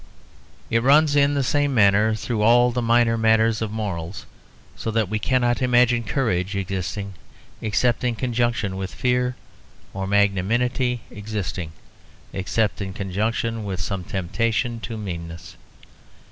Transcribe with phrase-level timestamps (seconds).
[0.71, 4.25] It runs, in the same manner, through all the minor matters of morals,
[4.75, 7.13] so that we cannot imagine courage existing
[7.61, 9.35] except in conjunction with fear,
[9.93, 11.73] or magnanimity existing
[12.33, 15.55] except in conjunction with some temptation to meanness.